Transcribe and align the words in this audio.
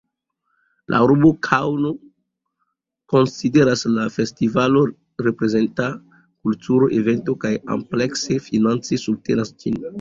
La 0.93 1.01
urbo 1.07 1.29
Kaŭno 1.47 1.91
konsideras 3.13 3.85
la 3.99 4.07
festivalo 4.17 4.83
reprezenta 5.29 5.93
kultura 6.17 6.91
evento 7.03 7.39
kaj 7.47 7.55
amplekse 7.79 8.43
finance 8.51 9.03
subtenas 9.07 9.59
ĝin. 9.63 9.83